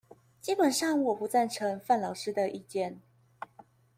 [0.41, 2.99] 基本上我不贊成范老師的意見